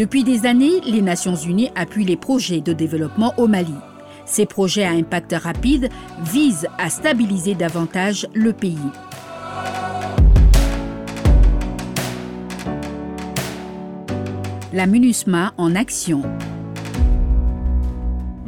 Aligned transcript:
Depuis 0.00 0.24
des 0.24 0.46
années, 0.46 0.80
les 0.86 1.02
Nations 1.02 1.34
Unies 1.34 1.68
appuient 1.74 2.06
les 2.06 2.16
projets 2.16 2.62
de 2.62 2.72
développement 2.72 3.34
au 3.36 3.46
Mali. 3.46 3.74
Ces 4.24 4.46
projets 4.46 4.84
à 4.84 4.92
impact 4.92 5.34
rapide 5.38 5.90
visent 6.22 6.66
à 6.78 6.88
stabiliser 6.88 7.54
davantage 7.54 8.26
le 8.32 8.54
pays. 8.54 8.78
La 14.72 14.86
MINUSMA 14.86 15.52
en 15.58 15.74
action. 15.74 16.22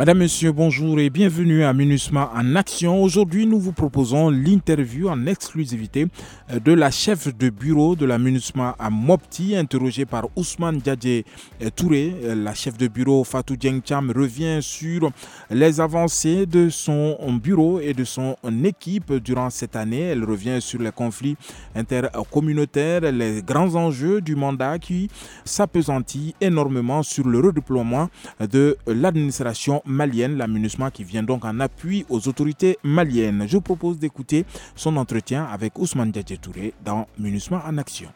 Madame, 0.03 0.19
Monsieur, 0.19 0.51
bonjour 0.51 0.99
et 0.99 1.11
bienvenue 1.11 1.63
à 1.63 1.73
MINUSMA 1.73 2.33
en 2.35 2.57
action. 2.57 3.01
Aujourd'hui, 3.05 3.47
nous 3.47 3.61
vous 3.61 3.71
proposons 3.71 4.31
l'interview 4.31 5.09
en 5.09 5.27
exclusivité 5.27 6.09
euh, 6.51 6.59
de 6.59 6.73
la 6.73 6.91
chef 6.91 7.33
de 7.37 7.51
bureau 7.51 7.95
de 7.95 8.05
la 8.05 8.19
MINUSMA 8.19 8.75
à 8.81 8.91
Mopti, 8.91 9.55
interrogée 9.55 10.05
par 10.05 10.25
Ousmane 10.35 10.81
Djadje 10.85 11.23
euh, 11.63 11.71
Touré. 11.77 12.17
Euh, 12.25 12.35
la 12.35 12.53
chef 12.53 12.77
de 12.77 12.89
bureau 12.89 13.23
Fatou 13.23 13.55
Cham 13.85 14.11
revient 14.11 14.59
sur 14.61 15.09
les 15.51 15.81
avancées 15.81 16.47
de 16.47 16.69
son 16.69 17.17
bureau 17.41 17.79
et 17.79 17.95
de 17.95 18.03
son 18.03 18.35
équipe 18.65 19.13
durant 19.19 19.51
cette 19.51 19.77
année. 19.77 20.01
Elle 20.01 20.25
revient 20.25 20.61
sur 20.61 20.81
les 20.81 20.91
conflits 20.91 21.37
intercommunautaires, 21.77 23.03
les 23.13 23.41
grands 23.41 23.77
enjeux 23.77 24.21
du 24.21 24.35
mandat 24.35 24.81
qui 24.81 25.09
s'apesantit 25.45 26.35
énormément 26.41 27.05
sur 27.05 27.29
le 27.29 27.39
redéploiement 27.39 28.09
de 28.41 28.77
l'administration 28.89 29.81
malienne, 29.93 30.37
la 30.37 30.49
MINUSMA, 30.49 30.91
qui 30.91 31.05
vient 31.05 31.23
donc 31.23 31.45
en 31.45 31.61
appui 31.61 32.05
aux 32.09 32.27
autorités 32.27 32.79
maliennes. 32.83 33.45
Je 33.47 33.59
propose 33.59 33.99
d'écouter 33.99 34.45
son 34.75 34.97
entretien 34.97 35.45
avec 35.45 35.79
Ousmane 35.79 36.11
Diadje 36.11 36.41
Touré 36.41 36.75
dans 36.85 37.07
MINUSMA 37.19 37.63
en 37.67 37.79
action. 37.79 38.09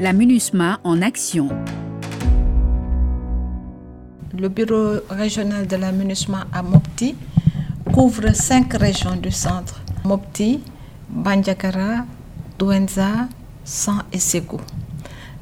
La 0.00 0.12
MINUSMA 0.12 0.80
en 0.84 1.02
action. 1.02 1.48
Le 4.38 4.48
bureau 4.48 5.00
régional 5.10 5.66
de 5.66 5.76
la 5.76 5.90
MINUSMA 5.92 6.46
à 6.52 6.62
Mopti 6.62 7.16
couvre 7.92 8.32
cinq 8.34 8.74
régions 8.74 9.16
du 9.16 9.30
centre. 9.30 9.80
Mopti, 10.04 10.60
Banjakara, 11.08 12.04
Douenza, 12.58 13.28
San 13.64 14.04
et 14.12 14.18
Ségou. 14.18 14.60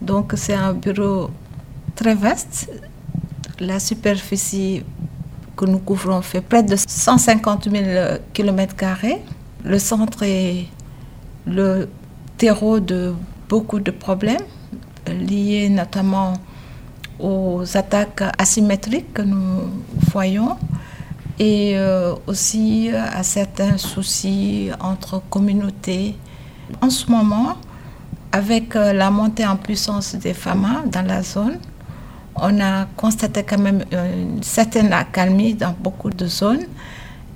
Donc 0.00 0.32
c'est 0.36 0.54
un 0.54 0.72
bureau 0.72 1.30
très 1.96 2.14
vaste. 2.14 2.70
La 3.58 3.80
superficie 3.80 4.84
que 5.56 5.64
nous 5.64 5.78
couvrons 5.78 6.22
fait 6.22 6.42
près 6.42 6.62
de 6.62 6.76
150 6.76 7.70
000 7.70 7.84
km. 8.32 8.74
Le 9.64 9.78
centre 9.78 10.22
est 10.22 10.66
le 11.46 11.88
terreau 12.36 12.78
de 12.78 13.14
beaucoup 13.48 13.80
de 13.80 13.90
problèmes 13.90 14.46
liés 15.08 15.68
notamment 15.68 16.34
aux 17.18 17.64
attaques 17.74 18.22
asymétriques 18.38 19.14
que 19.14 19.22
nous 19.22 19.70
voyons 20.12 20.56
et 21.38 21.72
euh, 21.76 22.14
aussi 22.26 22.90
à 22.90 23.22
certains 23.22 23.78
soucis 23.78 24.70
entre 24.80 25.22
communautés. 25.30 26.16
En 26.80 26.90
ce 26.90 27.10
moment, 27.10 27.56
avec 28.32 28.74
euh, 28.74 28.92
la 28.92 29.10
montée 29.10 29.46
en 29.46 29.56
puissance 29.56 30.14
des 30.14 30.34
FAMA 30.34 30.84
dans 30.90 31.06
la 31.06 31.22
zone, 31.22 31.58
on 32.40 32.60
a 32.60 32.86
constaté 32.96 33.42
quand 33.42 33.58
même 33.58 33.84
une 33.92 34.42
certaine 34.42 34.92
accalmie 34.92 35.54
dans 35.54 35.74
beaucoup 35.78 36.10
de 36.10 36.26
zones. 36.26 36.66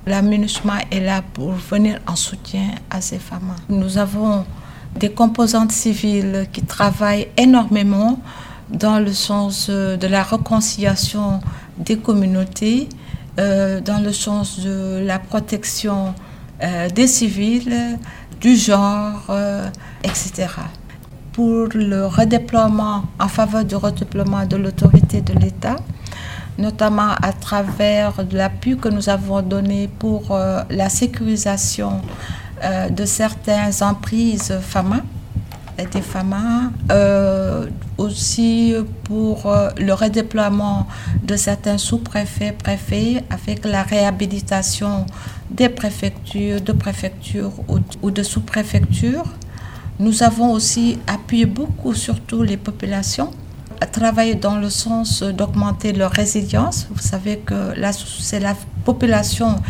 La 0.05 0.21
MINUSMA 0.21 0.79
est 0.91 0.99
là 0.99 1.21
pour 1.33 1.51
venir 1.51 1.99
en 2.07 2.15
soutien 2.15 2.69
à 2.89 3.01
ces 3.01 3.19
femmes. 3.19 3.55
Nous 3.69 3.97
avons 3.97 4.45
des 4.95 5.11
composantes 5.11 5.71
civiles 5.71 6.47
qui 6.51 6.63
travaillent 6.63 7.27
énormément 7.37 8.19
dans 8.69 8.99
le 8.99 9.13
sens 9.13 9.69
de 9.69 10.07
la 10.07 10.23
réconciliation 10.23 11.41
des 11.77 11.97
communautés, 11.97 12.89
euh, 13.39 13.79
dans 13.81 13.99
le 13.99 14.11
sens 14.11 14.59
de 14.59 15.01
la 15.05 15.19
protection 15.19 16.13
euh, 16.63 16.89
des 16.89 17.07
civils, 17.07 17.97
du 18.39 18.55
genre, 18.55 19.25
euh, 19.29 19.67
etc 20.03 20.47
pour 21.33 21.67
le 21.73 22.05
redéploiement, 22.05 23.03
en 23.19 23.27
faveur 23.27 23.63
du 23.63 23.75
redéploiement 23.75 24.45
de 24.45 24.57
l'autorité 24.57 25.21
de 25.21 25.33
l'État, 25.33 25.77
notamment 26.57 27.11
à 27.21 27.31
travers 27.31 28.13
l'appui 28.31 28.77
que 28.77 28.89
nous 28.89 29.09
avons 29.09 29.41
donné 29.41 29.87
pour 29.87 30.31
euh, 30.31 30.61
la 30.69 30.89
sécurisation 30.89 32.01
euh, 32.63 32.89
de 32.89 33.05
certaines 33.05 33.71
emprises 33.81 34.53
FAMA, 34.61 35.01
des 35.91 36.01
FAMA, 36.01 36.71
euh, 36.91 37.65
aussi 37.97 38.75
pour 39.03 39.51
le 39.79 39.93
redéploiement 39.93 40.87
de 41.23 41.35
certains 41.35 41.79
sous-préfets, 41.79 42.51
préfets, 42.51 43.23
avec 43.31 43.65
la 43.65 43.81
réhabilitation 43.81 45.07
des 45.49 45.69
préfectures, 45.69 46.61
de 46.61 46.71
préfectures 46.71 47.53
ou 48.03 48.11
de 48.11 48.21
sous-préfectures. 48.21 49.25
Nous 50.01 50.23
avons 50.23 50.51
aussi 50.51 50.97
appuyé 51.05 51.45
beaucoup, 51.45 51.93
surtout 51.93 52.41
les 52.41 52.57
populations, 52.57 53.29
à 53.79 53.85
travailler 53.85 54.33
dans 54.33 54.55
le 54.55 54.71
sens 54.71 55.21
d'augmenter 55.21 55.93
leur 55.93 56.09
résilience. 56.09 56.87
Vous 56.89 57.03
savez 57.03 57.37
que 57.37 57.75
c'est 58.19 58.39
la 58.39 58.55
population 58.83 59.61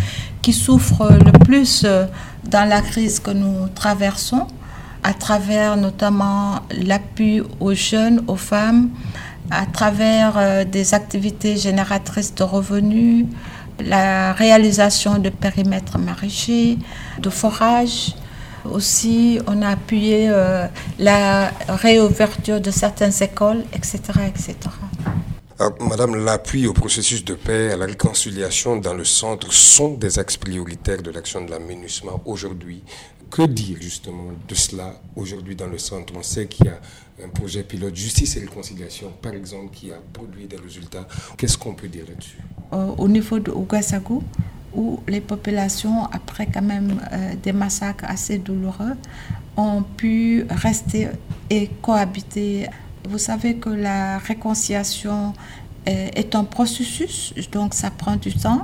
qui 0.41 0.53
souffre 0.53 1.11
le 1.11 1.33
plus 1.33 1.85
dans 2.49 2.63
la 2.65 2.79
crise 2.79 3.19
que 3.19 3.31
nous 3.31 3.67
traversons, 3.75 4.47
à 5.03 5.13
travers 5.13 5.75
notamment 5.75 6.61
l'appui 6.81 7.41
aux 7.59 7.73
jeunes, 7.73 8.23
aux 8.27 8.37
femmes, 8.37 8.89
à 9.49 9.65
travers 9.65 10.37
euh, 10.37 10.63
des 10.63 10.93
activités 10.93 11.57
génératrices 11.57 12.33
de 12.35 12.43
revenus, 12.43 13.25
la 13.83 14.31
réalisation 14.31 15.19
de 15.19 15.27
périmètres 15.27 15.97
maraîchers, 15.97 16.77
de 17.19 17.29
forages, 17.29 18.15
aussi, 18.65 19.39
on 19.47 19.61
a 19.61 19.69
appuyé 19.69 20.29
euh, 20.29 20.67
la 20.99 21.51
réouverture 21.67 22.61
de 22.61 22.71
certaines 22.71 23.13
écoles, 23.21 23.63
etc. 23.73 23.99
etc. 24.27 24.55
Madame, 25.79 26.15
l'appui 26.15 26.65
au 26.65 26.73
processus 26.73 27.23
de 27.23 27.35
paix, 27.35 27.71
à 27.71 27.77
la 27.77 27.85
réconciliation 27.85 28.77
dans 28.77 28.95
le 28.95 29.05
centre 29.05 29.53
sont 29.53 29.93
des 29.93 30.17
axes 30.17 30.37
prioritaires 30.37 31.03
de 31.03 31.11
l'action 31.11 31.45
de 31.45 31.51
la 31.51 31.59
MINUSMA 31.59 32.13
aujourd'hui. 32.25 32.83
Que 33.29 33.43
dire 33.43 33.77
justement 33.79 34.31
de 34.47 34.55
cela 34.55 34.99
aujourd'hui 35.15 35.55
dans 35.55 35.67
le 35.67 35.77
centre? 35.77 36.13
On 36.17 36.23
sait 36.23 36.47
qu'il 36.47 36.65
y 36.65 36.69
a 36.69 36.79
un 37.23 37.29
projet 37.29 37.63
pilote 37.63 37.95
justice 37.95 38.35
et 38.37 38.39
réconciliation, 38.39 39.11
par 39.21 39.33
exemple, 39.33 39.73
qui 39.73 39.91
a 39.91 39.97
produit 40.11 40.47
des 40.47 40.57
résultats. 40.57 41.07
Qu'est-ce 41.37 41.57
qu'on 41.57 41.75
peut 41.75 41.87
dire 41.87 42.05
là-dessus? 42.09 42.39
Au 42.97 43.07
niveau 43.07 43.37
de 43.37 43.51
Ouagassagou, 43.51 44.23
où 44.73 44.99
les 45.07 45.21
populations, 45.21 46.05
après 46.05 46.47
quand 46.47 46.61
même 46.61 47.01
euh, 47.11 47.33
des 47.41 47.53
massacres 47.53 48.05
assez 48.07 48.37
douloureux, 48.37 48.95
ont 49.57 49.83
pu 49.83 50.45
rester 50.49 51.09
et 51.49 51.69
cohabiter. 51.81 52.67
Vous 53.07 53.17
savez 53.17 53.55
que 53.55 53.69
la 53.69 54.17
réconciliation 54.17 55.33
euh, 55.87 56.07
est 56.15 56.35
un 56.35 56.43
processus, 56.43 57.33
donc 57.51 57.73
ça 57.73 57.89
prend 57.89 58.15
du 58.15 58.33
temps. 58.33 58.63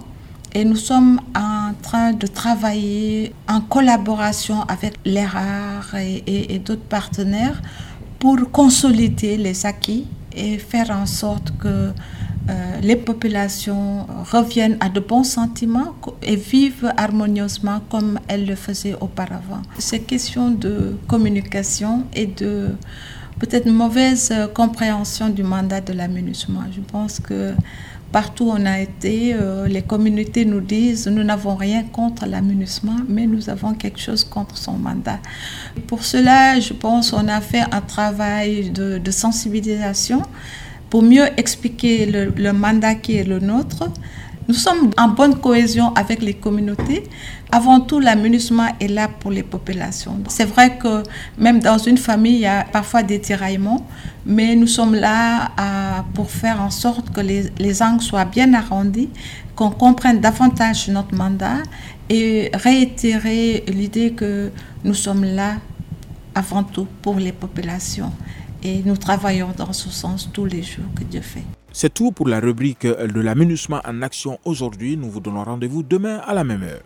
Et 0.54 0.64
nous 0.64 0.78
sommes 0.78 1.20
en 1.36 1.74
train 1.82 2.14
de 2.14 2.26
travailler 2.26 3.34
en 3.48 3.62
collaboration 3.62 4.62
avec 4.64 4.94
et, 5.06 6.56
et 6.56 6.60
d'autres 6.60 6.88
partenaires 6.88 7.62
pour 8.18 8.38
consolider 8.52 9.38
les 9.38 9.66
acquis 9.66 10.08
et 10.34 10.58
faire 10.58 10.90
en 10.92 11.06
sorte 11.06 11.52
que 11.60 11.92
euh, 12.50 12.80
les 12.82 12.96
populations 12.96 14.08
reviennent 14.32 14.78
à 14.80 14.88
de 14.90 15.02
bons 15.02 15.26
sentiments 15.26 15.96
et 16.22 16.38
vivent 16.38 16.94
harmonieusement 16.96 17.82
comme 17.90 18.20
elles 18.28 18.46
le 18.46 18.56
faisaient 18.56 18.96
auparavant. 19.02 19.62
C'est 19.80 20.00
question 20.00 20.52
de 20.52 20.96
communication 21.08 22.06
et 22.14 22.26
de 22.26 22.70
peut-être 23.40 23.70
mauvaise 23.70 24.34
compréhension 24.54 25.30
du 25.30 25.44
mandat 25.44 25.82
de 25.82 25.92
l'aménagement. 25.92 26.64
Je 26.74 26.80
pense 26.80 27.20
que 27.20 27.54
partout 28.14 28.46
où 28.46 28.52
on 28.52 28.66
a 28.66 28.80
été, 28.80 29.34
euh, 29.34 29.68
les 29.68 29.82
communautés 29.82 30.46
nous 30.46 30.62
disent 30.62 31.08
nous 31.08 31.24
n'avons 31.24 31.56
rien 31.56 31.84
contre 31.84 32.26
l'aménagement, 32.26 32.96
mais 33.10 33.28
nous 33.28 33.50
avons 33.50 33.74
quelque 33.74 34.00
chose 34.00 34.24
contre 34.24 34.58
son 34.58 34.74
mandat. 34.74 35.20
Pour 35.88 36.06
cela, 36.06 36.62
je 36.62 36.72
pense 36.72 37.12
qu'on 37.12 37.28
a 37.28 37.42
fait 37.42 37.66
un 37.74 37.82
travail 37.82 38.70
de 38.70 39.12
sensibilisation 39.12 40.22
pour 40.90 41.04
mieux 41.04 41.28
expliquer 41.38 42.06
le, 42.06 42.54
mandat 42.54 42.96
qui 42.96 43.18
est 43.18 43.24
le 43.24 43.40
nôtre. 43.40 43.90
Nous 44.48 44.54
sommes 44.54 44.92
en 44.98 45.10
bonne 45.10 45.36
cohésion 45.40 45.94
avec 45.94 46.22
les 46.22 46.34
communautés. 46.34 47.04
Avant 47.52 47.82
tout, 47.82 48.00
l'aménagement 48.00 48.68
est 48.80 48.88
là 48.88 49.10
pour 49.10 49.32
les 49.32 49.44
populations. 49.44 50.20
C'est 50.30 50.46
vrai 50.46 50.78
que 50.78 51.04
même 51.38 51.60
dans 51.60 51.78
une 51.78 51.98
famille, 51.98 52.36
il 52.36 52.42
y 52.42 52.46
a 52.46 52.64
parfois 52.64 53.04
des 53.04 53.20
tiraillements, 53.20 53.86
mais 54.26 54.56
nous 54.56 54.68
sommes 54.68 54.96
là 54.96 55.52
pour 56.14 56.32
faire 56.32 56.62
en 56.62 56.70
sorte 56.70 57.12
que 57.14 57.20
les, 57.20 57.52
les 57.60 57.82
angles 57.82 58.02
soient 58.02 58.26
bien 58.26 58.54
arrondis, 58.54 59.10
qu'on 59.56 59.72
comprenne 59.72 60.20
davantage 60.22 60.88
notre 60.88 61.14
mandat 61.14 61.58
et 62.10 62.50
réitérer 62.54 63.66
l'idée 63.68 64.12
que 64.12 64.52
nous 64.86 64.94
sommes 64.94 65.26
là 65.26 65.56
avant 66.36 66.64
tout 66.64 66.88
pour 67.02 67.16
les 67.16 67.34
populations 67.34 68.12
Et 68.68 68.84
nous 68.84 68.98
travaillons 68.98 69.54
dans 69.56 69.72
ce 69.72 69.88
sens 69.88 70.30
tous 70.34 70.44
les 70.44 70.62
jours 70.62 70.84
que 70.94 71.06
Dieu 71.06 71.22
fait. 71.22 71.46
C'est 71.72 71.94
tout 71.94 72.12
pour 72.12 72.28
la 72.28 72.42
rubrique 72.42 72.86
de 72.86 73.22
la 73.22 73.34
MINUSMA 73.34 73.82
en 73.88 74.02
action 74.02 74.40
aujourd'hui. 74.44 74.98
Nous 74.98 75.10
vous 75.10 75.22
donnons 75.22 75.46
rendez-vous 75.46 75.84
demain 75.84 76.18
à 76.28 76.34
la 76.34 76.44
même 76.44 76.64
heure. 76.64 76.82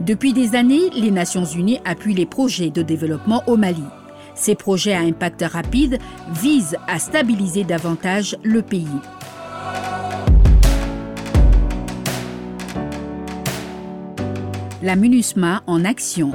Depuis 0.00 0.34
des 0.34 0.54
années, 0.54 0.90
les 0.94 1.10
Nations 1.10 1.46
Unies 1.46 1.80
appuient 1.86 2.12
les 2.12 2.26
projets 2.26 2.68
de 2.68 2.82
développement 2.82 3.42
au 3.46 3.56
Mali. 3.56 3.84
Ces 4.34 4.56
projets 4.56 4.92
à 4.92 5.00
impact 5.00 5.42
rapide 5.42 5.98
visent 6.34 6.76
à 6.86 6.98
stabiliser 6.98 7.64
davantage 7.64 8.36
le 8.42 8.60
pays. 8.60 8.86
La 14.80 14.94
MINUSMA 14.94 15.64
en 15.66 15.84
action. 15.84 16.30